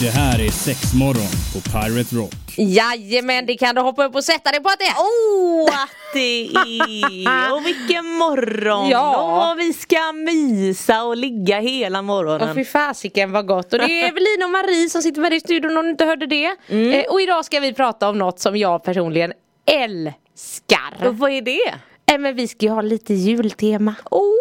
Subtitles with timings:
[0.00, 2.34] Det här är sex morgon på Pirate Rock.
[2.56, 4.94] Jajamän, det kan du hoppa upp och sätta dig på att det är.
[4.98, 7.52] Åh, att det är!
[7.54, 8.88] Och vilken morgon!
[8.88, 9.52] Ja.
[9.52, 12.48] Och vi ska mysa och ligga hela morgonen.
[12.48, 13.72] Och fy fasiken vad gott.
[13.72, 16.04] Och det är Evelina och Marie som sitter med dig i studion om du inte
[16.04, 16.56] hörde det.
[16.68, 16.92] Mm.
[16.92, 19.32] Eh, och idag ska vi prata om något som jag personligen
[19.66, 21.06] älskar.
[21.08, 21.74] Och vad är det?
[22.12, 23.94] Eh, men vi ska ju ha lite jultema.
[24.10, 24.37] Åh!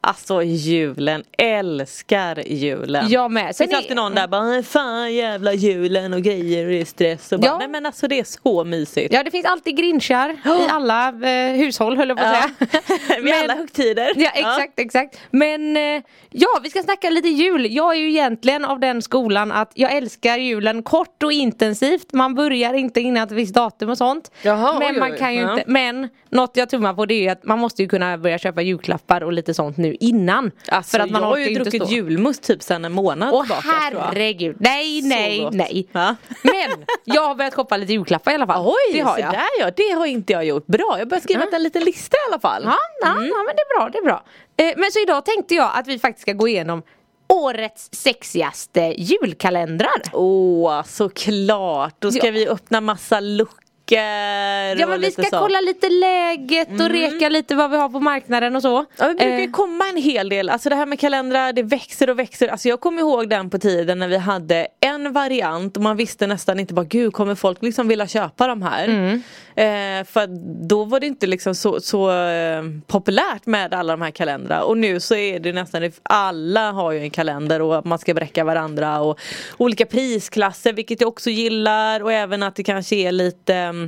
[0.00, 3.06] Alltså julen, älskar julen.
[3.10, 3.56] Jag med.
[3.56, 6.84] Sen finns är- alltid någon där bara fan jävla julen och grejer och det är
[6.84, 7.58] stress och bara, Ja.
[7.58, 9.14] nej men alltså det är så mysigt.
[9.14, 12.66] Ja det finns alltid grinchar i alla eh, hushåll höll jag på att Ja.
[12.66, 13.20] säga.
[13.22, 14.12] Vid alla högtider.
[14.16, 15.18] Ja exakt, exakt.
[15.30, 17.66] Men eh, ja, vi ska snacka lite jul.
[17.74, 22.12] Jag är ju egentligen av den skolan att jag älskar julen kort och intensivt.
[22.12, 24.30] Man börjar inte innan ett visst datum och sånt.
[24.42, 25.52] Jaha, men oj, man kan ju Ja.
[25.52, 28.62] inte, men något jag tummar på det är att man måste ju kunna börja köpa
[28.62, 30.50] julklappar och lite sånt nu innan.
[30.68, 31.92] Alltså, för att man har ju druckit stå.
[31.94, 35.88] julmust typ sedan en månad Åh tillbaka herregud, nej nej nej.
[35.92, 36.14] Ja.
[36.42, 38.66] Men jag har börjat shoppa lite julklappar i alla fall.
[38.66, 39.32] Oj, det har jag.
[39.32, 40.66] där ja, det har inte jag gjort.
[40.66, 41.56] Bra, jag börjar skriva Ja.
[41.56, 42.62] en liten lista i alla fall.
[42.64, 44.24] Ja, ja, ja men det är bra, det är bra.
[44.56, 46.82] Eh, men så idag tänkte jag att vi faktiskt ska gå igenom
[47.28, 50.02] årets sexigaste julkalendrar.
[50.12, 51.94] Åh, såklart.
[51.98, 52.32] Då ska Ja.
[52.32, 53.59] vi öppna massa luckor
[53.96, 55.38] Ja men vi ska så.
[55.38, 58.84] kolla lite läget och reka lite vad vi har på marknaden och så.
[58.96, 61.62] Ja, det brukar ju Eh, komma en hel del, alltså det här med kalendrar det
[61.62, 62.48] växer och växer.
[62.48, 66.26] Alltså jag kommer ihåg den på tiden när vi hade en variant och man visste
[66.26, 68.88] nästan inte bara gud kommer folk liksom vilja köpa de här.
[68.88, 69.22] Mm.
[69.54, 70.26] Eh, för
[70.68, 74.78] då var det inte liksom så, så eh, populärt med alla de här kalendrarna och
[74.78, 79.00] nu så är det nästan, alla har ju en kalender och man ska bräcka varandra
[79.00, 79.18] och
[79.58, 83.79] olika prisklasser vilket jag också gillar och även att det kanske är lite mm,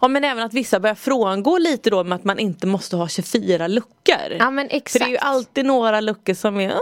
[0.00, 3.08] Ja men även att vissa börjar frångå lite då med att man inte måste ha
[3.08, 4.36] 24 luckor.
[4.38, 5.04] Ja men För exakt.
[5.04, 6.78] det är ju alltid några luckor som är åh,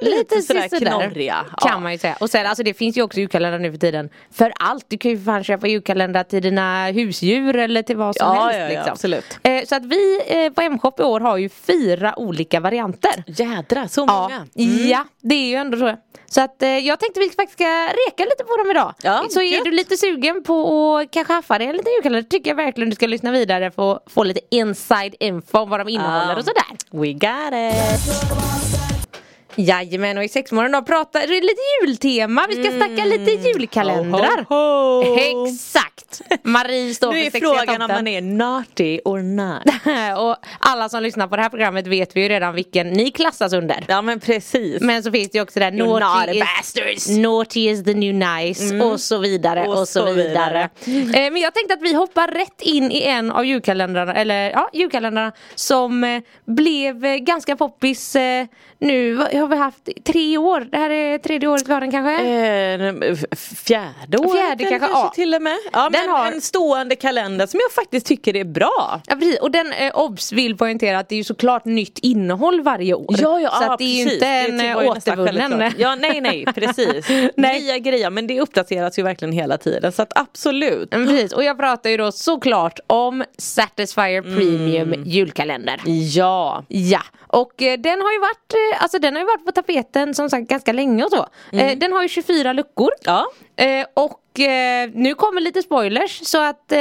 [0.00, 1.34] lite, sådär knorriga.
[1.58, 1.78] Kan Ja.
[1.78, 2.16] man ju säga.
[2.20, 4.08] Och sen alltså det finns ju också julkalendrar nu för tiden.
[4.32, 4.84] För allt.
[4.88, 8.58] Du kan ju fan köpa julkalendrar till dina husdjur eller till vad som Ja, helst.
[8.58, 8.92] ja, ja, liksom.
[8.92, 9.38] absolut.
[9.42, 13.24] Eh, så att vi eh, på M-shop i år har ju fyra olika varianter.
[13.26, 14.46] Jädrar så Ja, många.
[14.70, 14.88] Mm.
[14.88, 15.96] ja, det är ju ändå så.
[16.28, 17.64] Så att eh, jag tänkte vi faktiskt ska
[18.08, 18.94] reka lite på dem idag.
[19.02, 22.50] Ja, så är du lite sugen på att kanske haffa dig en liten julkalender tycker
[22.50, 25.88] jag verkligen du ska lyssna vidare för att få lite inside info om vad de
[25.88, 26.36] innehåller Ja.
[26.36, 26.76] och sådär.
[26.90, 28.95] We got it.
[29.56, 32.46] Jajamän och i sexmorgon då pratar är lite jultema.
[32.48, 34.46] Vi ska snacka lite julkalendrar.
[34.48, 35.46] Ho, ho, ho.
[36.10, 36.44] Exakt!
[36.44, 37.96] Marie står Nu för är sexiga frågan om tomten.
[37.96, 39.62] man är naughty or not.
[40.22, 43.52] och alla som lyssnar på det här programmet vet vi ju redan vilken ni klassas
[43.52, 43.84] under.
[43.88, 44.80] Ja men precis.
[44.80, 47.08] Men så finns det ju också där You naughty naughty is, bastards.
[47.08, 50.70] naughty is the new nice och så vidare och, Och så, så vidare.
[50.84, 51.16] vidare.
[51.26, 54.70] Eh, men jag tänkte att vi hoppar rätt in i en av julkalendrarna, eller ja,
[54.72, 58.46] julkalendrarna som eh, blev eh, ganska poppis eh,
[58.78, 60.60] nu, har vi haft tre år?
[60.60, 62.12] Det här är tredje året vi har den kanske?
[62.12, 65.12] Eh, fjärde året Fjärde eller kanske, ja.
[65.14, 65.56] till och med.
[65.72, 69.00] Ja, Den men har- En stående kalender som jag faktiskt tycker är bra.
[69.06, 72.60] Ja precis, och den eh, obs vill poängtera att det är ju såklart nytt innehåll
[72.60, 73.14] varje år.
[73.16, 75.72] så att det är ju inte en Det eh, återvunnen.
[75.78, 77.08] Ja nej nej precis.
[77.36, 77.60] Nej.
[77.62, 80.94] Nya grejer men det uppdateras ju verkligen hela tiden så att absolut.
[80.94, 85.04] Mm, Precis, och jag pratar ju då såklart om Satisfyer Premium Mm.
[85.04, 85.80] julkalender.
[86.14, 86.64] Ja.
[86.68, 90.14] Ja, och eh, den har ju varit, eh, alltså den har ju varit på tapeten
[90.14, 91.26] som sagt ganska länge och så.
[91.52, 92.90] Eh, den har ju 24 luckor.
[93.04, 93.26] Ja.
[93.56, 96.78] Eh, och eh, nu kommer lite spoilers så att eh,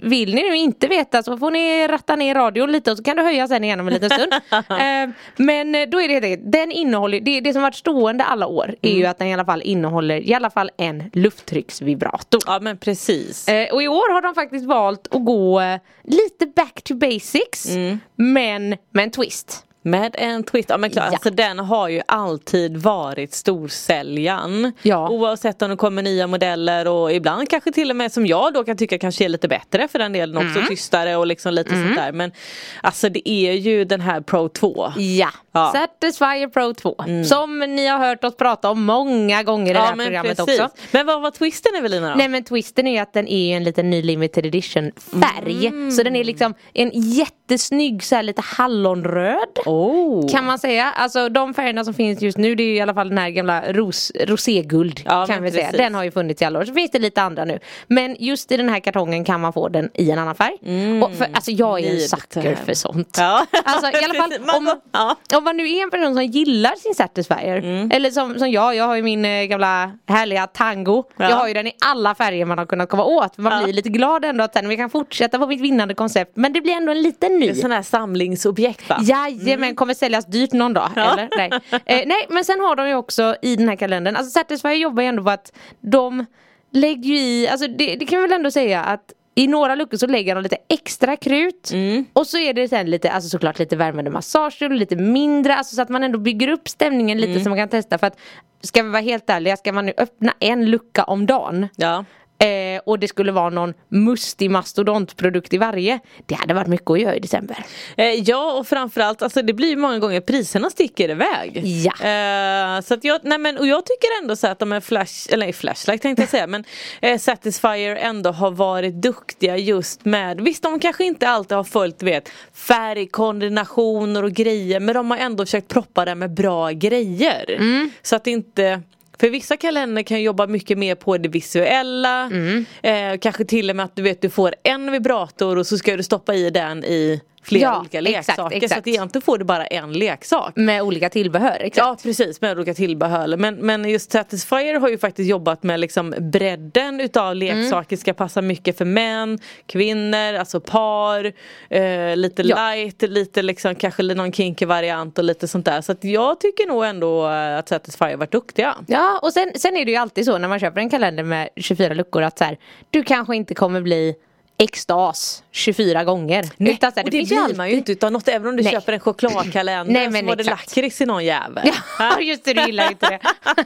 [0.00, 3.16] vill ni nu inte veta så får ni ratta ner radion lite och så kan
[3.16, 4.32] du höja sen igen om en liten stund.
[4.52, 8.46] eh, men eh, då är det enkelt, den innehåller, det, det som varit stående alla
[8.46, 12.40] år är ju att den i alla fall innehåller i alla fall en lufttrycksvibrator.
[12.46, 13.48] Ja men precis.
[13.48, 17.68] Eh, och i år har de faktiskt valt att gå eh, lite back to basics
[18.16, 19.64] men med en twist.
[19.82, 21.10] Med en twist, ja men klart, Ja.
[21.12, 24.72] alltså den har ju alltid varit storsäljaren.
[24.82, 25.08] Ja.
[25.08, 28.64] Oavsett om det kommer nya modeller och ibland kanske till och med som jag då
[28.64, 30.66] kan tycka kanske är lite bättre för den delen också, Mm.
[30.68, 32.12] tystare och liksom lite sånt där.
[32.12, 32.32] Men
[32.80, 34.92] alltså det är ju den här Pro 2.
[34.96, 35.72] Ja, Ja.
[35.74, 36.96] Satisfyer Pro 2
[37.28, 40.68] som ni har hört oss prata om många gånger i det här programmet också.
[40.92, 42.14] Men vad var twisten Evelina då?
[42.14, 44.92] Nej men twisten är att den är en liten ny limited edition
[45.22, 45.92] färg.
[45.92, 49.58] Så den är liksom en jätte jättesnygg så här lite hallonröd.
[49.66, 50.28] Oh.
[50.28, 50.92] Kan man säga.
[50.96, 53.30] Alltså de färgerna som finns just nu det är ju i alla fall den här
[53.30, 55.00] gamla ros, roséguld.
[55.04, 55.70] Ja, kan vi säga.
[55.72, 56.64] Den har ju funnits i alla år.
[56.64, 57.58] Så finns det lite andra nu.
[57.86, 60.58] Men just i den här kartongen kan man få den i en annan färg.
[61.02, 63.16] Och för, alltså jag är en sucker för sånt.
[63.18, 63.46] Ja.
[63.64, 65.16] Alltså i alla fall om, ja.
[65.36, 67.58] om man nu är en person som gillar sin Satisfyer.
[67.58, 67.90] Mm.
[67.92, 71.04] Eller som, som jag, jag har ju min eh, gamla härliga tango.
[71.16, 71.30] Ja.
[71.30, 73.38] Jag har ju den i alla färger man har kunnat komma åt.
[73.38, 76.32] Man blir lite glad ändå att sen vi kan fortsätta på mitt vinnande koncept.
[76.34, 77.46] Men det blir ändå en liten ny.
[77.46, 78.98] Det är sån här samlingsobjekt va?
[79.02, 80.90] Jajamän, kommer säljas dyrt någon dag.
[80.96, 81.12] Ja.
[81.12, 81.28] Eller?
[81.36, 81.50] Nej.
[81.86, 85.02] Eh, nej, men sen har de ju också i den här kalendern, alltså Satisfyer jobbar
[85.02, 86.26] ju ändå på att de
[86.72, 89.96] lägger ju i, alltså det, det kan vi väl ändå säga att i några luckor
[89.96, 92.04] så lägger de lite extra krut Mm.
[92.12, 95.74] och så är det sen lite, alltså såklart lite värmande massage och lite mindre, alltså
[95.76, 97.30] så att man ändå bygger upp stämningen Mm.
[97.30, 98.18] lite så man kan testa för att
[98.62, 102.04] ska vi vara helt ärliga, ska man nu öppna en lucka om dagen Ja.
[102.38, 107.00] Eh, och det skulle vara någon mustig mastodontprodukt i varje, det hade varit mycket att
[107.00, 107.64] göra i december.
[107.96, 111.62] Eh, ja och framförallt, alltså det blir ju många gånger priserna sticker iväg.
[111.64, 112.08] Ja.
[112.08, 115.32] Eh, så att jag, nej men, och jag tycker ändå så att de är flash,
[115.32, 116.64] eller nej, flashlight tänkte jag säga men
[117.00, 122.02] eh, Satisfyer ändå har varit duktiga just med, visst de kanske inte alltid har följt
[122.02, 127.50] vet färgkombinationer och grejer men de har ändå försökt proppa det med bra grejer.
[127.50, 127.90] Mm.
[128.02, 128.82] Så att inte
[129.20, 132.22] för vissa kalender kan jobba mycket mer på det visuella.
[132.22, 132.64] Mm.
[132.82, 135.96] Eh, kanske till och med att du vet du får en vibrator och så ska
[135.96, 138.50] du stoppa i den i flera Ja, olika exakt, leksaker.
[138.60, 138.78] Så exakt.
[138.78, 140.52] att egentligen får du bara en leksak.
[140.56, 141.76] Med olika tillbehör, exakt.
[141.76, 146.14] Ja precis med olika tillbehör men, men just Satisfyer har ju faktiskt jobbat med liksom
[146.18, 151.32] bredden utav leksaker ska passa mycket för män, kvinnor, alltså par,
[151.70, 152.70] eh, lite Ja.
[152.74, 156.66] light, lite liksom kanske någon kinky variant och lite sånt där så att jag tycker
[156.66, 158.74] nog ändå eh, att Satisfyer varit duktiga.
[158.86, 161.48] Ja och sen, sen är det ju alltid så när man köper en kalender med
[161.56, 162.58] 24 luckor att så här,
[162.90, 164.14] du kanske inte kommer bli
[164.58, 166.44] extas 24 gånger.
[166.58, 168.56] Utan så här, och det ju blir alltid- man ju inte utan något även om
[168.56, 168.72] du Nej.
[168.72, 171.70] köper en chokladkalender Nej, så men var det lakrits i någon jävel.
[171.98, 173.20] Ja just det, du gillar inte det.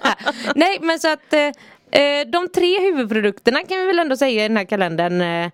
[0.55, 1.41] Nej men så att eh,
[2.03, 5.45] eh, de tre huvudprodukterna kan vi väl ändå säga i den här kalendern eh,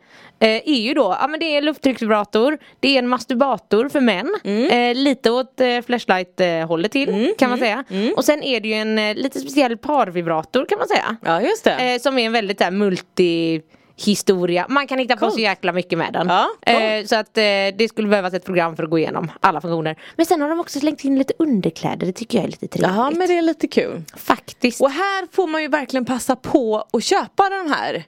[0.40, 4.35] eh, är ju då, ja men det är lufttrycksvibrator, det är en masturbator för män,
[4.44, 4.70] Mm.
[4.70, 7.85] eh, lite åt eh, flashlight hållet till kan man säga.
[8.17, 11.17] Och sen är det ju en lite speciell parvibrator kan man säga.
[11.25, 12.02] Ja just det.
[12.02, 13.61] Som är en väldigt där, multi
[14.06, 14.66] historia.
[14.68, 15.34] Man kan hitta på Coolt.
[15.34, 16.26] så jäkla mycket med den.
[16.28, 16.78] Ja, coolt.
[17.02, 17.42] eh, så att eh,
[17.78, 19.96] det skulle behövas ett program för att gå igenom alla funktioner.
[20.16, 22.96] Men sen har de också slängt in lite underkläder, det tycker jag är lite trevligt.
[22.96, 24.02] Ja men det är lite kul.
[24.16, 24.80] Faktiskt.
[24.80, 28.04] Och här får man ju verkligen passa på att köpa den här.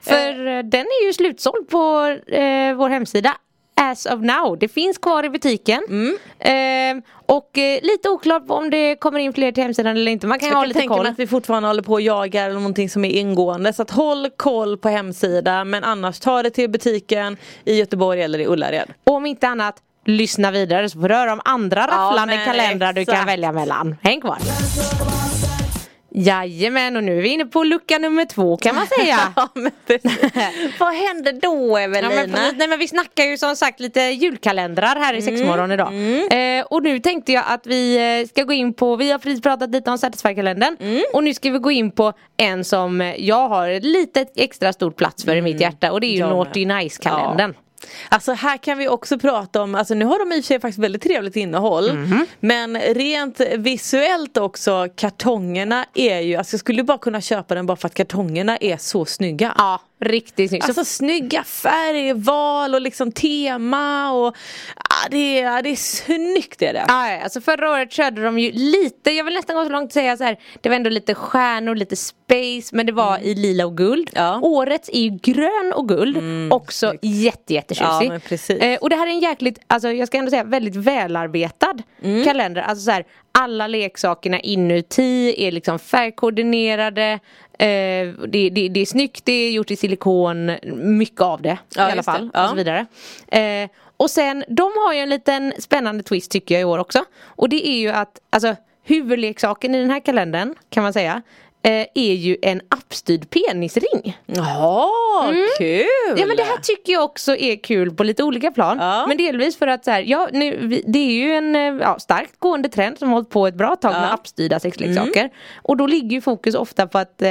[0.00, 3.36] För eh, den är ju slutsåld på eh, vår hemsida
[3.80, 4.56] As of now.
[4.60, 5.82] Det finns kvar i butiken.
[5.88, 6.16] Mm.
[6.98, 10.26] Eh, och eh, lite oklart om det kommer in fler till hemsidan eller inte.
[10.26, 11.02] Man kan Jag ha kan lite tänka koll.
[11.02, 13.72] mig att vi fortfarande håller på och jagar eller någonting som är ingående.
[13.72, 18.38] Så att håll koll på hemsidan men annars ta det till butiken i Göteborg eller
[18.38, 18.90] i Ullared.
[19.04, 19.76] Och om inte annat,
[20.06, 23.28] lyssna vidare så får du höra om andra rafflande men kalendrar du kan exakt.
[23.28, 23.96] välja mellan.
[24.02, 24.38] Häng kvar!
[26.16, 29.18] Jajamän, och nu är vi inne på lucka nummer två kan man säga.
[29.36, 29.70] Ja, men.
[30.78, 32.08] Vad händer då Ja, Evelina?
[32.08, 32.54] men, precis.
[32.58, 35.92] nej, men vi snackar ju som sagt lite julkalendrar här i sexmorgon idag.
[36.58, 39.42] Eh, och nu tänkte jag att vi eh, ska gå in på, vi har precis
[39.42, 40.76] pratat lite om Satisfy-kalendern
[41.12, 44.96] och nu ska vi gå in på en som jag har ett litet extra stort
[44.96, 46.28] plats för i mitt hjärta och det är ju Jag.
[46.30, 47.54] Naughty Nice-kalendern.
[48.08, 50.60] Alltså här kan vi också prata om, alltså nu har de i och för sig
[50.60, 52.26] faktiskt väldigt trevligt innehåll Mhm.
[52.40, 57.76] Men rent visuellt också, kartongerna är ju, alltså jag skulle bara kunna köpa den bara
[57.76, 60.64] för att kartongerna är så snygga Ja, riktigt snyggt.
[60.64, 64.36] Så Alltså snygga färgval och liksom tema och
[64.76, 66.84] ja, det, är, ja, det är snyggt är det.
[66.88, 69.86] Ja, ja, alltså förra året körde de ju lite, jag vill nästan gå så långt
[69.86, 73.34] att säga så här, det var ändå lite stjärnor, lite space, men det var i
[73.34, 74.10] lila och guld.
[74.14, 74.40] Ja.
[74.42, 76.18] Årets är ju grön och guld,
[76.52, 78.58] också jätte jättetjusig.
[78.60, 78.66] Ja.
[78.66, 82.24] Eh, och det här är en jäkligt, alltså jag ska ändå säga väldigt välarbetad Mm.
[82.24, 82.62] kalender.
[82.62, 83.04] Alltså så här,
[83.38, 87.20] alla leksakerna inuti är liksom färgkoordinerade.
[87.58, 91.88] Eh, det, det, det är snyggt, det är gjort i silikon, mycket av det Ja,
[91.88, 92.30] i alla fall.
[92.34, 92.42] Ja.
[92.42, 92.86] Och så vidare.
[93.28, 97.04] Eh, och sen, de har ju en liten spännande twist tycker jag i år också.
[97.24, 101.22] Och det är ju att, alltså huvudleksaken i den här kalendern kan man säga
[101.64, 104.18] eh, är ju en appstyrd penisring.
[104.26, 104.90] Ja,
[105.58, 105.84] kul!
[106.16, 108.78] Ja men det här tycker jag också är kul på lite olika plan.
[108.80, 109.04] Ja.
[109.08, 112.38] Men delvis för att så här, ja, nu, det är ju en eh, ja, starkt
[112.40, 114.04] gående trend som har hållit på ett bra tag med Ja.
[114.04, 114.14] Mm.
[114.14, 115.30] appstyrda sexleksaker.
[115.62, 117.28] Och då ligger ju fokus ofta på att eh,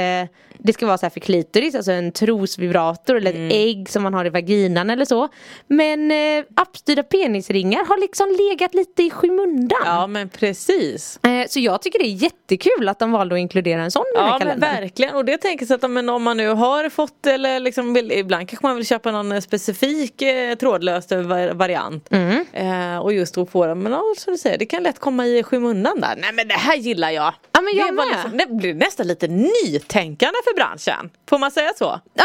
[0.58, 3.46] det ska vara så här för klitoris, alltså en trosvibrator eller Mm.
[3.46, 5.28] ett ägg som man har i vaginan eller så.
[5.66, 9.78] Men eh, appstyrda penisringar har liksom legat lite i skymundan.
[9.84, 11.18] Ja men precis.
[11.24, 14.30] Eh, Så jag tycker det är jättekul att de valde att inkludera en sån Ja
[14.32, 14.74] men kalendern.
[14.82, 17.94] verkligen och det tänker jag så att men om man nu har fått eller liksom
[17.94, 22.08] vill, ibland kanske man vill köpa någon eh, specifik eh, trådlös va- variant.
[22.12, 22.44] Mm.
[22.52, 25.26] Eh, och just då få den men ja, som du säger det kan lätt komma
[25.26, 26.14] i skymundan där.
[26.18, 27.34] Nej men det här gillar jag.
[27.52, 31.10] Ja, men jag det, var liksom, det blir nästan lite nytänkande för branschen.
[31.28, 31.84] Får man säga så?
[32.14, 32.24] Ja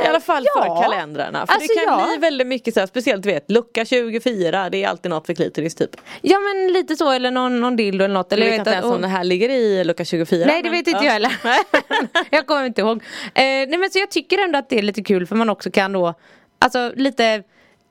[0.00, 0.62] ehm, I alla fall ja.
[0.62, 1.46] för kalendrarna.
[1.46, 2.06] För Alltså, det kan ja.
[2.06, 5.34] bli väldigt mycket så här, speciellt du vet lucka 24 det är alltid något för
[5.34, 5.90] klitoris typ.
[6.22, 8.26] Ja men lite så eller någon, någon dildo eller något.
[8.30, 10.46] Jag Eller vet inte ens om det här ligger i lucka 24.
[10.46, 11.04] Nej det men- vet inte ja.
[11.04, 11.32] jag heller.
[12.30, 13.02] jag kommer inte ihåg.
[13.24, 15.70] Eh, nej men så jag tycker ändå att det är lite kul för man också
[15.70, 16.14] kan då
[16.58, 17.42] Alltså lite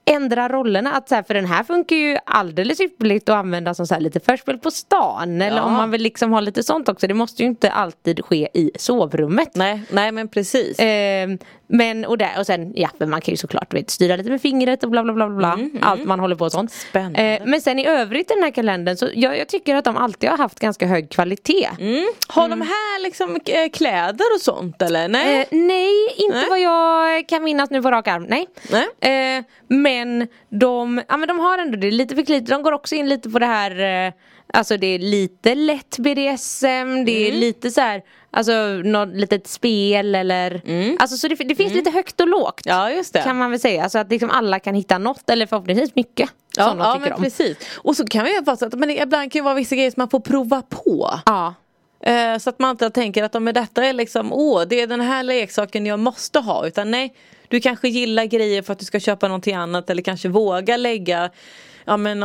[0.06, 0.92] ändra rollerna.
[0.94, 4.02] Att så här, för den här funkar ju alldeles ypperligt att använda som så här,
[4.02, 5.42] lite förspel på stan.
[5.42, 5.64] Eller Ja.
[5.64, 7.08] om man vill liksom ha lite sånt också.
[7.08, 9.56] Det måste ju inte alltid ske i sovrummet.
[9.56, 10.80] Nej, nej men precis.
[10.80, 11.30] Eh,
[11.68, 14.42] men och, där, och sen ja, men man kan ju såklart vet, styra lite med
[14.42, 15.60] fingret och bla bla bla bla, bla.
[15.82, 16.72] Allt man håller på och sånt.
[16.72, 17.22] Mm, Spännande.
[17.22, 19.98] Eh, men sen i övrigt i den här kalendern så jag, jag tycker att de
[19.98, 21.70] alltid har haft ganska hög kvalitet.
[21.80, 22.06] Mm.
[22.28, 25.08] Har de här liksom eh, kläder och sånt eller?
[25.08, 25.40] Nej.
[25.42, 26.46] Eh, nej, inte Nej.
[26.50, 28.24] vad jag kan minnas nu på rak arm.
[28.30, 28.48] Nej.
[29.02, 29.38] Nej.
[29.38, 29.44] Eh,
[29.98, 32.52] men, de, ja, men de har ändå det lite för lite.
[32.52, 34.14] De går också in lite på det här eh,
[34.54, 37.40] Alltså det är lite lätt BDSM, det är Mm.
[37.40, 40.62] lite så här Alltså något litet spel eller
[41.00, 42.78] Alltså så det, det finns lite högt och lågt Mm.
[42.78, 43.22] Ja just det.
[43.22, 46.64] Kan man väl säga, så att liksom alla kan hitta något eller förhoppningsvis mycket ja,
[46.70, 47.58] som de ja tycker men om precis.
[47.78, 49.92] Och så kan vi ju så att men det ibland kan ju vara vissa grejer
[49.92, 51.20] som man får prova på.
[51.26, 51.54] Ja,
[52.06, 55.02] Eh, så att man inte tänker att men detta är liksom, åh det är den
[55.02, 56.68] här leksaken jag måste ha.
[56.68, 57.14] Utan nej,
[57.48, 61.32] du kanske gillar grejer för att du ska köpa någonting annat eller kanske våga lägga
[61.86, 62.20] Ja men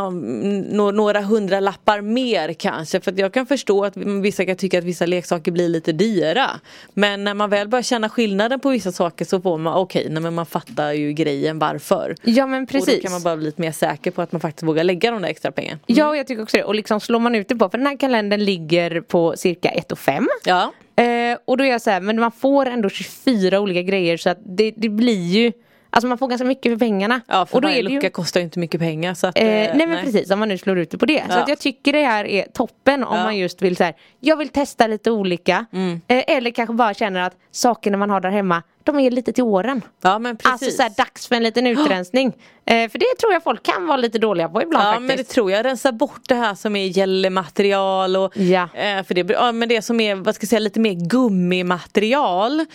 [0.97, 5.07] några hundra lappar mer kanske för jag kan förstå att vissa kan tycka att vissa
[5.07, 6.51] leksaker blir lite dyra.
[6.95, 10.23] Men när man väl börjar känna skillnaden på vissa saker så får man okej, nej
[10.23, 12.15] men man fattar ju grejen varför.
[12.23, 14.41] ja men Och precis då kan man bara bli lite mer säker på att man
[14.41, 15.81] faktiskt vågar lägga de där extra pengarna.
[15.87, 16.65] Ja, och jag tycker också det.
[16.65, 19.99] Och liksom slår man ut det på, för den här kalendern ligger på cirka 1
[19.99, 20.29] 5.
[20.45, 20.73] Ja.
[21.01, 24.31] Eh, och då är jag så här, men man får ändå 24 olika grejer så
[24.31, 25.53] att det, det blir ju
[25.93, 27.21] Alltså man får ganska mycket för pengarna.
[27.27, 29.27] Ja för och då varje är det ju, lucka kostar ju inte mycket pengar så
[29.27, 31.19] att, eh, eh, nej men precis, om man nu slår ut det på det.
[31.29, 31.43] Så Ja.
[31.43, 33.23] att jag tycker det här är toppen om Ja.
[33.25, 35.67] man just vill så här, jag vill testa lite olika.
[35.73, 36.01] Mm.
[36.09, 39.45] Eh, eller kanske bara känner att sakerna man har där hemma, de är lite till
[39.45, 39.83] åren.
[40.03, 40.53] Ja men precis.
[40.53, 42.33] Alltså så här, dags för en liten utrensning.
[42.65, 45.09] Eh, för det tror jag folk kan vara lite dåliga på ibland Ja faktiskt.
[45.09, 48.63] men det tror jag, rensa bort det här som är gällematerial och Ja.
[48.75, 50.93] eh, för det, ja, men det som är vad ska jag säga, lite mer
[51.65, 52.67] gummimaterial eh,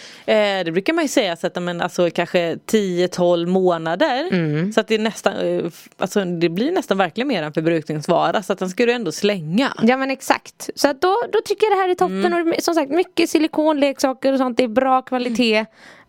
[0.65, 4.73] Det brukar man ju säga så att men, alltså, kanske 10-12 månader Mm.
[4.73, 5.63] Så att det är nästan eh,
[5.97, 9.73] alltså, Det blir nästan verkligen mer en förbrukningsvara så att den ska du ändå slänga
[9.83, 10.69] Ja men exakt.
[10.75, 12.47] Så att då, då tycker jag det här är toppen Mm.
[12.57, 14.57] och som sagt mycket silikonleksaker och sånt.
[14.57, 15.65] Det är bra kvalitet.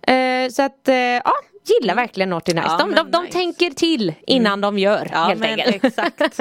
[0.06, 1.32] Eh, så att eh, ja,
[1.80, 2.66] gillar verkligen Naughty Nice.
[2.70, 3.32] Ja, de, de, de nice.
[3.32, 5.84] tänker till innan de gör Ja helt enkelt.
[5.84, 6.40] exakt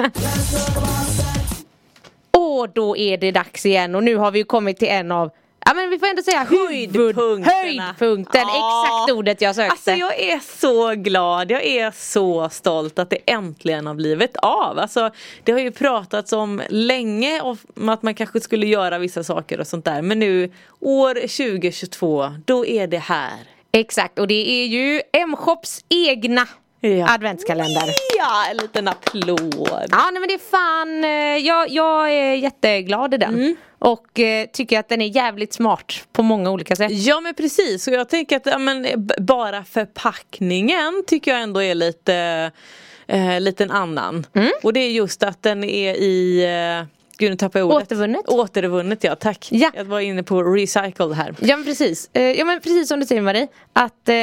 [2.30, 5.30] Och då är det dags igen och nu har vi ju kommit till en av
[5.68, 7.82] Ja men vi får ändå säga Höjdpunkterna.
[7.84, 8.40] höjdpunkten.
[8.40, 8.84] Ja.
[8.84, 9.70] Exakt ordet jag sökte.
[9.72, 14.78] Alltså jag är så glad, jag är så stolt att det äntligen har blivit av.
[14.78, 15.10] Alltså,
[15.44, 19.66] det har ju pratats om länge om att man kanske skulle göra vissa saker och
[19.66, 20.02] sånt där.
[20.02, 23.55] Men nu år 2022, då är det här.
[23.80, 26.46] Exakt och det är ju M-shops egna
[26.80, 27.14] Ja.
[27.14, 27.82] adventskalender.
[28.18, 29.86] Ja, en liten applåd.
[29.90, 33.34] Ja nej men det är fan, eh, jag, jag är jätteglad i den.
[33.34, 33.56] Mm.
[33.78, 36.90] Och eh, tycker att den är jävligt smart på många olika sätt.
[36.92, 41.62] Ja men precis och jag tänker att ja, men, b- bara förpackningen tycker jag ändå
[41.62, 42.50] är lite
[43.06, 44.26] eh, lite en annan.
[44.34, 44.50] Mm.
[44.62, 46.86] Och det är just att den är i eh,
[47.18, 47.82] Gud nu tappade jag ordet.
[47.92, 48.28] Återvunnet.
[48.28, 49.48] Återvunnet ja, tack.
[49.50, 49.70] Ja.
[49.74, 51.34] Jag var inne på recycle här.
[51.40, 53.48] Ja men precis, eh, ja, men precis som du säger Marie.
[53.72, 54.14] Att eh,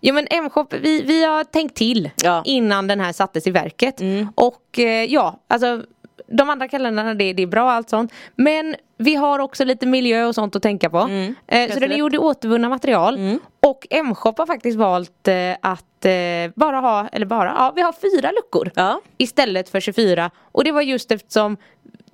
[0.00, 2.32] Ja men M-shop, vi, vi har tänkt till Ja.
[2.32, 2.42] Mm.
[2.44, 4.00] innan den här sattes i verket.
[4.34, 5.82] Och eh, ja, alltså
[6.26, 8.12] de andra kalendrarna det, det är bra allt sånt.
[8.36, 10.98] Men vi har också lite miljö och sånt att tänka på.
[10.98, 11.34] Mm.
[11.46, 13.38] Eh, så den är gjord i återvunna material.
[13.60, 16.12] Och M-shop har faktiskt valt eh, att eh,
[16.54, 18.70] bara ha, eller bara, ja vi har fyra luckor.
[18.74, 19.00] Ja.
[19.18, 20.30] Istället för 24.
[20.52, 21.56] Och det var just eftersom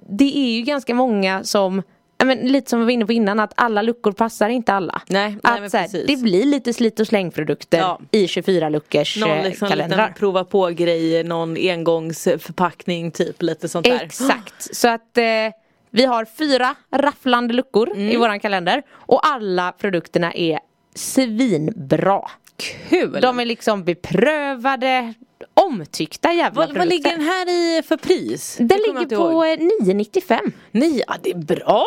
[0.08, 1.82] det är ju ganska många som
[2.24, 5.02] men lite som vi var inne på innan att alla luckor passar inte alla.
[5.08, 8.00] Nej, nej, att, så här, det blir lite slit och slängprodukter Ja.
[8.10, 9.98] i 24 luckors Någon eh, liksom kalendrar.
[10.06, 14.00] liten prova på grejer, någon engångsförpackning typ lite sånt där.
[14.02, 15.24] Exakt, så att eh,
[15.90, 18.08] vi har fyra rafflande luckor Mm.
[18.10, 20.58] i våran kalender och alla produkterna är
[20.94, 22.20] svinbra.
[22.88, 23.18] Kul!
[23.20, 25.14] De är liksom beprövade,
[25.54, 26.78] omtyckta jävla vad, produkter.
[26.78, 28.56] vad ligger den här i för pris?
[28.60, 29.56] Den ligger på eh,
[29.92, 31.86] 9,95 Nej, ja, det är bra!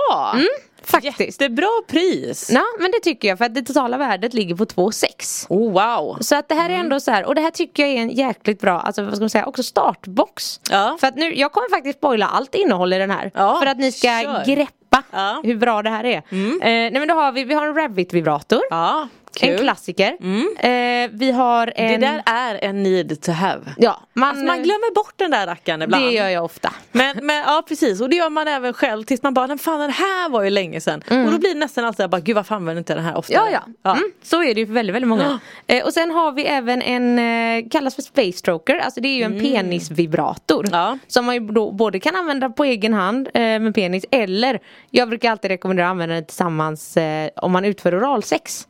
[0.84, 1.20] faktiskt.
[1.42, 2.50] Jättebra pris!
[2.54, 6.18] Ja men det tycker jag för att det totala värdet ligger på 2,6 Oh, wow!
[6.22, 6.86] Så att det här är Mm.
[6.86, 9.20] ändå så här och det här tycker jag är en jäkligt bra, alltså vad ska
[9.20, 10.60] man säga, också startbox.
[10.72, 10.98] Ja.
[11.00, 13.32] För att nu, jag kommer faktiskt spoila allt innehåll i den här.
[13.34, 14.46] Ja, för att ni ska kör.
[14.46, 15.42] greppa Ja.
[15.44, 16.18] hur bra det här är.
[16.18, 16.24] Eh,
[16.62, 18.62] nej men då har vi, vi har en Revit vibrator.
[18.70, 19.50] Ja, kul.
[19.50, 20.17] En klassiker.
[20.60, 22.01] Eh, vi har en...
[22.01, 23.62] Det där är en need to have.
[23.77, 26.03] Ja, man, Alltså man glömmer bort den där rackaren ibland.
[26.06, 26.74] Det gör jag ofta.
[26.91, 29.79] Men, men ja precis och det gör man även själv tills man bara, "Men fan
[29.79, 31.01] den här var ju länge sedan.
[31.25, 33.38] Och då blir det nästan alltid bara, gud varför använder inte den här oftare?
[33.39, 33.53] Mm.
[33.53, 33.91] Ja, ja.
[33.91, 35.39] Mm, så är det ju för väldigt, väldigt många.
[35.67, 39.15] Eh, och sen har vi även en, eh, kallas för Space Stroker, alltså det är
[39.15, 40.65] ju en penisvibrator.
[40.72, 40.98] Ja.
[41.08, 44.60] Som man då, både kan använda på egen hand eh, med penis eller
[44.91, 48.67] jag brukar alltid rekommendera att använda den tillsammans eh, om man utför oralsex.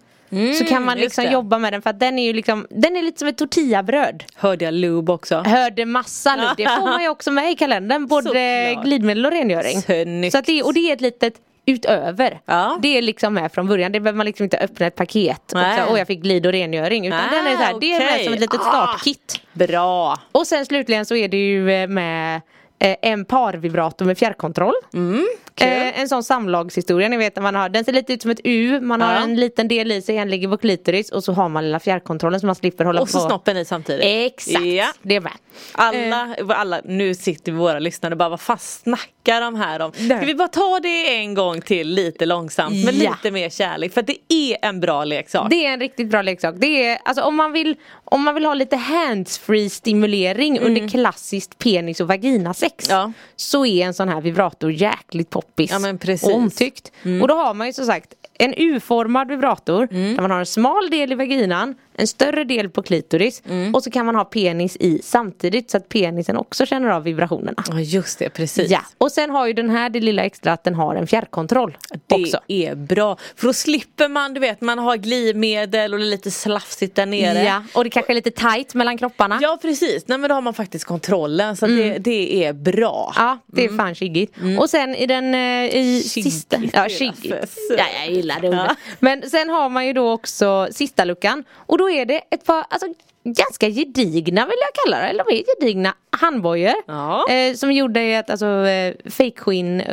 [0.59, 2.95] Så kan man just liksom jobba med den för att den är ju liksom, den
[2.97, 4.23] är lite som ett tortillabröd.
[4.35, 5.35] Hörde jag lube också?
[5.35, 8.85] Hörde massa nu, det får man ju också med i kalendern, både Såklart.
[8.85, 9.81] glidmedel och rengöring.
[9.81, 10.31] Snyggt.
[10.31, 11.33] Så att det, och det är ett litet
[11.65, 12.39] utöver.
[12.45, 12.77] Ja.
[12.81, 15.59] Det är liksom med från början, det behöver man liksom inte öppna ett paket och
[15.59, 15.79] Nej.
[15.87, 17.07] så, åh jag fick glid och rengöring.
[17.07, 18.63] Utan Ah, den är så här, det är med som ett litet Ah.
[18.69, 19.41] startkit.
[19.53, 20.19] Bra.
[20.31, 22.41] Och sen slutligen så är det ju eh, med
[22.79, 24.73] en parvibrator med fjärrkontroll.
[24.93, 25.67] Mm, kul.
[25.67, 28.39] Eh, en sån samlagshistoria, ni vet när man har, den ser lite ut som ett
[28.43, 29.19] U, man har Ja.
[29.19, 32.39] en liten del i sig, en ligger på klitoris och så har man lilla fjärrkontrollen
[32.39, 33.25] så man slipper hålla Och så på.
[33.29, 34.31] snoppen i samtidigt.
[34.33, 34.85] Exakt, Ja.
[35.01, 35.31] det är med.
[35.71, 39.91] Alla, alla, nu sitter våra lyssnare och bara vad fan snackar de här om?
[39.91, 43.11] Ska vi bara ta det en gång till lite långsamt med Ja.
[43.11, 45.49] lite mer kärlek för det är en bra leksak.
[45.49, 46.55] Det är en riktigt bra leksak.
[46.57, 51.57] Det är, alltså, om, man vill, om man vill ha lite handsfree stimulering under klassiskt
[51.59, 52.99] penis och vaginasex Mm.
[52.99, 53.11] Ja.
[53.35, 56.23] så är en sån här vibrator jäkligt poppis Ja, men precis.
[56.27, 56.35] Mm.
[56.35, 56.91] och omtyckt.
[57.21, 60.15] Och då har man ju som sagt en U-formad vibrator Mm.
[60.15, 63.75] där man har en smal del i vaginan, en större del på klitoris Mm.
[63.75, 67.63] och så kan man ha penis i samtidigt så att penisen också känner av vibrationerna.
[67.69, 68.71] Ja just det, precis.
[68.71, 71.77] Ja, och sen har ju den här det lilla extra att den har en fjärrkontroll
[72.07, 72.39] Det också.
[72.47, 73.17] är bra.
[73.35, 77.05] För då slipper man, du vet, man har glidmedel och det är lite slafsigt där
[77.05, 77.43] nere.
[77.43, 79.39] Ja, och det kanske är lite tight mellan kropparna.
[79.41, 83.13] Ja precis, nej men då har man faktiskt kontrollen så att det, det är bra.
[83.15, 84.33] Ja, det är fan chiggigt.
[84.59, 86.57] Och sen i den eh, i sista...
[86.73, 87.57] Ja, det chiggigt.
[87.77, 88.61] Ja, jag gillar det ordet.
[88.67, 88.75] Ja.
[88.99, 91.43] Men sen har man ju då också sista luckan.
[91.53, 92.87] Och då är det ett par alltså,
[93.23, 95.09] ganska gedigna vill jag kalla det.
[95.09, 96.73] Eller de är gedigna handbojor.
[96.87, 97.29] Ja.
[97.29, 99.83] Eh, som gjorde ett alltså eh, fejkskinn...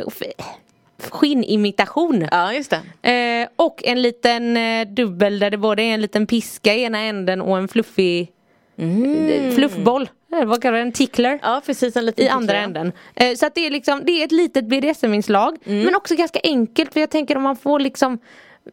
[1.11, 2.27] Skinnimitation.
[2.31, 3.11] Ja just det.
[3.11, 6.99] Eh, och en liten eh, dubbel där det både är en liten piska i ena
[6.99, 8.31] änden och en fluffig
[8.77, 10.09] eh, fluffboll.
[10.33, 10.87] Eh, vad kallar du det?
[10.87, 12.91] En tickler Ja precis, en liten i andra änden.
[13.15, 16.93] Eh, så att det är liksom, det är ett litet BDSM-inslag men också ganska enkelt
[16.93, 18.19] för jag tänker om man får liksom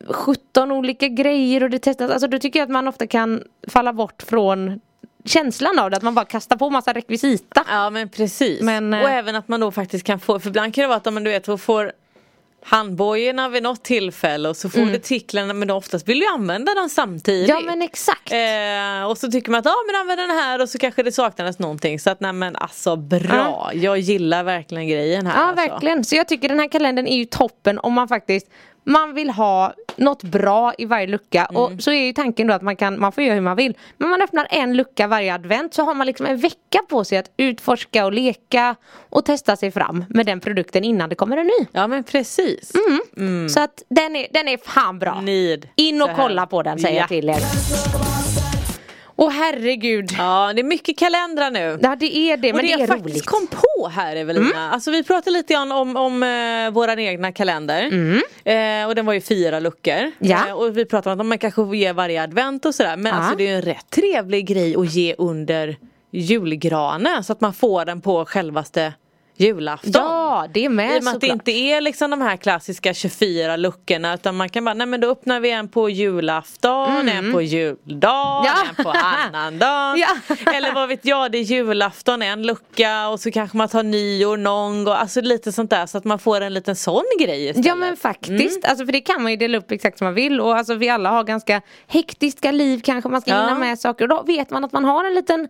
[0.08, 3.92] 17 olika grejer och det testas, alltså då tycker jag att man ofta kan falla
[3.92, 4.80] bort från
[5.24, 7.64] känslan av det, att man bara kastar på massa rekvisita.
[7.68, 8.62] Ja men precis.
[8.62, 10.96] Men, eh, och även att man då faktiskt kan få, för ibland kan det vara
[10.96, 11.92] att man du vet, får
[12.64, 16.74] handbojorna vid något tillfälle och så får du ticklarna men då oftast vill du använda
[16.74, 17.48] dem samtidigt.
[17.48, 18.32] Ja men exakt.
[18.32, 21.12] Eh, och så tycker man att ja men använd den här och så kanske det
[21.12, 23.70] saknades någonting så att nej men alltså bra.
[23.74, 25.68] Jag gillar verkligen grejen här Ja alltså.
[25.68, 28.46] verkligen, så jag tycker den här kalendern är ju toppen om man faktiskt
[28.84, 31.62] man vill ha något bra i varje lucka Mm.
[31.62, 33.76] och så är ju tanken då att man kan, man får göra hur man vill.
[33.98, 37.18] Men man öppnar en lucka varje advent så har man liksom en vecka på sig
[37.18, 38.76] att utforska och leka
[39.10, 41.66] och testa sig fram med den produkten innan det kommer en ny.
[41.72, 42.72] Ja men precis.
[43.54, 45.20] Så att den är, den är fan bra.
[45.20, 47.00] Need In och kolla på den säger Ja.
[47.00, 48.21] jag till er.
[49.22, 50.10] Åh herregud.
[50.18, 51.78] Ja det är mycket kalendrar nu.
[51.82, 53.26] Ja det är det, och men det, det är jag faktiskt roligt.
[53.26, 57.82] kom på här Evelina, alltså vi pratade lite grann om, om eh, våran egna kalender.
[58.44, 59.92] Eh, och den var ju fyra luckor.
[59.92, 60.12] Mm.
[60.18, 60.48] Ja.
[60.48, 62.96] Eh, och vi pratade om att man kanske får ge varje advent och sådär.
[62.96, 63.18] Men Ja.
[63.18, 65.76] alltså det är ju en rätt trevlig grej att ge under
[66.10, 68.92] julgranen så att man får den på självaste
[69.36, 69.90] julafton.
[69.94, 72.94] Ja det är med I och med att det inte är liksom de här klassiska
[72.94, 77.32] 24 luckorna utan man kan bara, nej men då öppnar vi en på julafton, en
[77.32, 78.54] på juldagen, Ja.
[78.78, 79.98] en på annandagen.
[80.46, 80.52] Ja.
[80.54, 84.36] Eller vad vet jag, det är julafton, en lucka och så kanske man tar nyår
[84.36, 84.94] någon gång.
[84.94, 87.66] Alltså lite sånt där så att man får en liten sån grej istället.
[87.66, 90.40] Ja men faktiskt, alltså för det kan man ju dela upp exakt som man vill
[90.40, 93.40] och alltså vi alla har ganska hektiska liv kanske man ska Ja.
[93.40, 95.48] hinna med saker och då vet man att man har en liten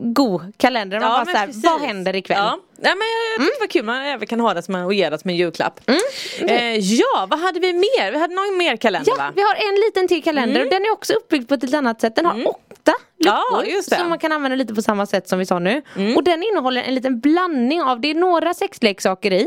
[0.00, 1.00] god kalender.
[1.00, 2.38] Man bara men såhär, vad händer ikväll?
[2.38, 2.58] Ja.
[2.78, 4.84] Nej, men jag, jag tyckte det var kul, man även kan ha det som en,
[4.84, 5.80] och ge det som en julklapp.
[5.86, 6.00] Mm.
[6.48, 8.12] Eh, ja, vad hade vi mer?
[8.12, 9.32] Vi hade någon mer kalender Ja, va?
[9.34, 12.00] vi har en liten till kalender och den är också uppbyggd på ett lite annat
[12.00, 12.16] sätt.
[12.16, 13.96] Den har åtta Ja, luckor det.
[13.96, 15.82] som man kan använda lite på samma sätt som vi sa nu.
[16.16, 19.46] Och den innehåller en liten blandning av, det är några sexleksaker i.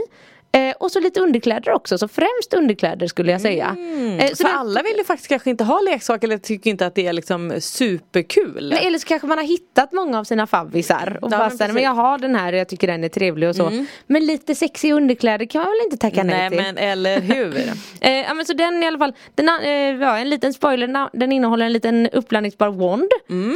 [0.52, 3.66] Eh, och så lite underkläder också, så främst underkläder skulle jag säga.
[4.20, 6.86] Eh, så För den- alla vill ju faktiskt kanske inte ha leksaker eller tycker inte
[6.86, 8.70] att det är liksom superkul.
[8.74, 11.74] Men eller så kanske man har hittat många av sina favvisar och Ja, bara men
[11.74, 13.86] men jag har den här och jag tycker den är trevlig och så.
[14.08, 16.58] Men lite sexiga underkläder kan man väl inte tacka nej, Nej till.
[16.58, 17.50] men eller hur.
[18.02, 21.32] Eh, ja men så den i alla fall, den, eh, ja, en liten spoiler, den
[21.32, 23.10] innehåller en liten uppblandningsbar wand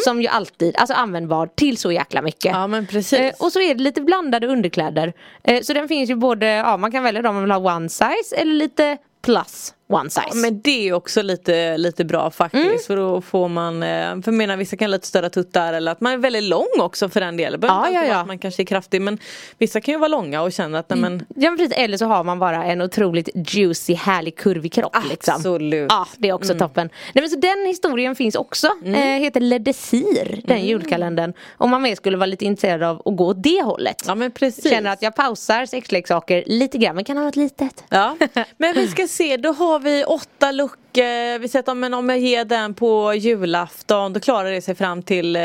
[0.03, 2.51] som ju alltid, alltså användbar till så jäkla mycket.
[2.51, 3.19] ja men precis.
[3.19, 5.13] Eh, och så är det lite blandade underkläder.
[5.43, 7.89] Eh, så den finns ju både, ja man kan välja om man vill ha one
[7.89, 10.25] size eller lite plus one size.
[10.27, 12.77] Ja, men det är också lite, lite bra faktiskt Mm.
[12.87, 15.91] för då får man, eh, för jag menar vissa kan ha lite större tuttar eller
[15.91, 17.59] att man är väldigt lång också för den delen.
[17.63, 18.15] Ja, ja, ja.
[18.15, 19.17] att Man kanske är kraftig men
[19.57, 22.05] vissa kan ju vara långa och känna att nej men Ja men precis, eller så
[22.05, 25.35] har man bara en otroligt juicy, härlig, kurvig kropp liksom.
[25.35, 25.91] Absolut.
[25.91, 26.89] Ja, det är också toppen.
[27.13, 28.67] Nej men så den historien finns också.
[28.85, 31.33] Eh, heter Le Desir, den julkalendern.
[31.57, 34.03] Om man mer skulle vara lite intresserad av att gå åt det hållet.
[34.07, 34.69] Ja men precis.
[34.69, 37.83] Känner att jag pausar sexleksaker lite grann, men kan ha något litet.
[37.89, 38.17] Ja,
[38.57, 41.39] men vi ska se, då har vi åtta luckor.
[41.39, 45.03] Vi säger att men om jag ger den på julafton då klarar det sig fram
[45.03, 45.41] till eh,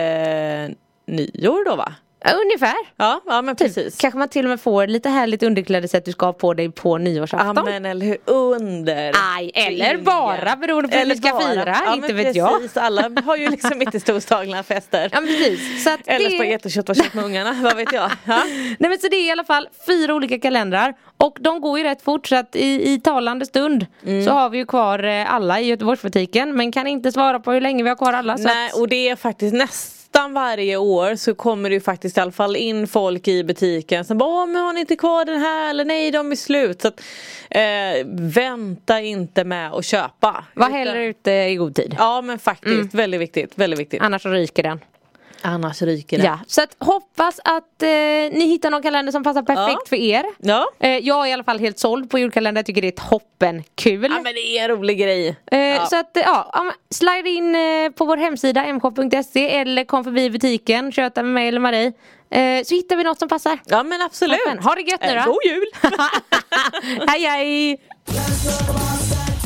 [1.06, 1.94] nyår då va?
[2.30, 2.74] Ja, ungefär.
[2.96, 3.96] Ja, ja men precis.
[3.98, 6.94] Kanske man till och med får lite härligt underklädessätt du ska ha på dig på
[6.94, 7.64] Ja nyårsafton.
[7.64, 9.12] men eller hur, under.
[9.36, 11.48] Aj, eller bara, beroende på hur Eller vi ska bara.
[11.50, 12.60] fira, ja, inte vet jag.
[12.60, 12.76] precis.
[12.76, 15.08] Alla har ju liksom inte storslagna fester.
[15.12, 15.84] Ja men precis.
[15.84, 16.34] Så att Eller det...
[16.36, 18.10] spagetti och köttfärssås med ungarna, vad vet jag.
[18.24, 18.42] Ja.
[18.78, 21.84] Nej men så det är i alla fall fyra olika kalendrar och de går ju
[21.84, 24.24] rätt fort så att i, i talande stund Mm.
[24.24, 27.60] så har vi ju kvar eh, alla i Göteborgsbutiken men kan inte svara på hur
[27.60, 28.36] länge vi har kvar alla.
[28.36, 29.97] Nej att, och det är faktiskt nästan
[30.32, 34.18] varje år så kommer det ju faktiskt i alla fall in folk i butiken som
[34.18, 36.82] bara "Åh, men har ni inte kvar den här eller nej de är slut.
[36.82, 37.00] Så att,
[37.50, 40.44] eh, vänta inte med att köpa.
[40.54, 41.94] var Utan- hellre ute i god tid.
[41.98, 44.02] Ja men faktiskt, väldigt viktigt, väldigt viktigt.
[44.02, 44.80] Annars så ryker den.
[45.42, 46.24] Annars ryker det.
[46.24, 49.88] Ja, så att hoppas att eh, ni hittar någon kalender som passar perfekt Ja.
[49.88, 50.24] för er.
[50.38, 50.66] Ja.
[50.80, 53.62] Eh, jag är i alla fall helt såld på julkalender, jag tycker det är toppen
[53.74, 54.02] kul.
[54.10, 55.36] Ja men det är en rolig grej.
[55.52, 55.86] Eh, ja.
[55.86, 60.92] Så att eh, ja, slide in eh, på vår hemsida mshop.se eller kom förbi butiken,
[60.92, 61.92] köta med mig eller dig.
[62.30, 63.58] Eh, så hittar vi något som passar.
[63.64, 64.38] ja men absolut.
[64.44, 64.58] Toppen.
[64.58, 65.32] Ha det gött nu Eh, då.
[65.32, 65.64] God jul!
[67.08, 67.78] hej hej!